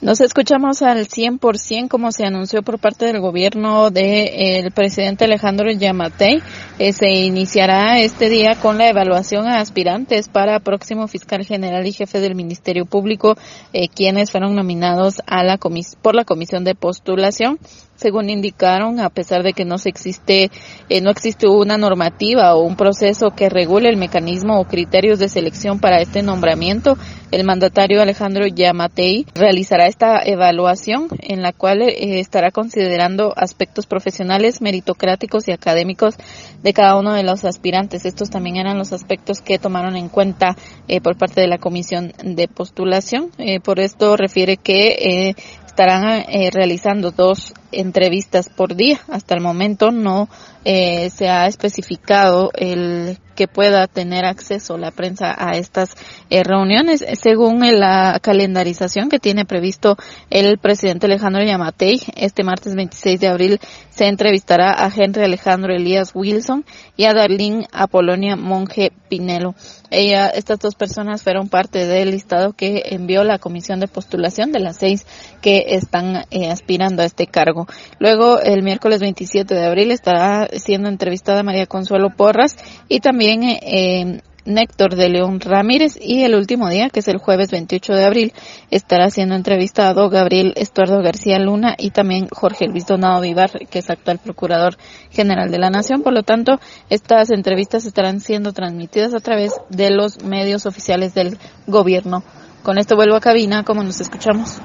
[0.00, 6.40] Nos escuchamos al 100% como se anunció por parte del gobierno del presidente Alejandro Yamatei.
[6.78, 11.92] Eh, se iniciará este día con la evaluación a aspirantes para próximo fiscal general y
[11.92, 13.36] jefe del Ministerio Público,
[13.72, 15.58] eh, quienes fueron nominados a la
[16.00, 17.58] por la comisión de postulación
[17.98, 20.52] según indicaron, a pesar de que no se existe,
[20.88, 25.28] eh, no existe una normativa o un proceso que regule el mecanismo o criterios de
[25.28, 26.96] selección para este nombramiento,
[27.30, 34.60] el mandatario Alejandro Yamatei realizará esta evaluación en la cual eh, estará considerando aspectos profesionales,
[34.60, 36.14] meritocráticos y académicos
[36.62, 38.04] de cada uno de los aspirantes.
[38.04, 40.56] Estos también eran los aspectos que tomaron en cuenta
[40.88, 43.30] eh, por parte de la comisión de postulación.
[43.62, 45.34] por esto refiere que
[45.66, 49.00] estarán realizando dos entrevistas por día.
[49.08, 50.28] Hasta el momento no
[50.64, 55.94] eh, se ha especificado el que pueda tener acceso la prensa a estas
[56.28, 57.04] eh, reuniones.
[57.22, 59.96] Según la calendarización que tiene previsto
[60.28, 63.60] el presidente Alejandro Yamatei, este martes 26 de abril
[63.90, 66.64] se entrevistará a Henry Alejandro Elías Wilson
[66.96, 69.54] y a Darlene Apolonia Monje Pinelo.
[69.90, 74.60] Ella, estas dos personas fueron parte del listado que envió la comisión de postulación de
[74.60, 75.06] las seis
[75.40, 77.66] que están eh, aspirando a este cargo.
[77.98, 82.56] Luego, el miércoles 27 de abril estará siendo entrevistada María Consuelo Porras
[82.88, 87.50] y también eh, Néctor de León Ramírez y el último día, que es el jueves
[87.50, 88.32] 28 de abril,
[88.70, 93.90] estará siendo entrevistado Gabriel Estuardo García Luna y también Jorge Luis Donado Vivar, que es
[93.90, 94.78] actual Procurador
[95.10, 96.02] General de la Nación.
[96.02, 101.36] Por lo tanto, estas entrevistas estarán siendo transmitidas a través de los medios oficiales del
[101.66, 102.22] gobierno.
[102.62, 104.62] Con esto vuelvo a cabina, como nos escuchamos.